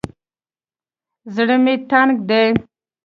زړه 1.35 1.55
مې 1.63 1.75
تنګ 1.89 2.13
دى. 2.29 2.45